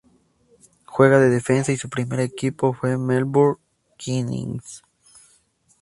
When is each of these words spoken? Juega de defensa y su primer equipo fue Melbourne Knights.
Juega 0.87 1.19
de 1.19 1.29
defensa 1.29 1.71
y 1.71 1.77
su 1.77 1.87
primer 1.87 2.21
equipo 2.21 2.73
fue 2.73 2.97
Melbourne 2.97 3.59
Knights. 4.03 4.81